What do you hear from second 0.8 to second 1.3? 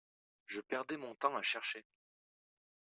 mon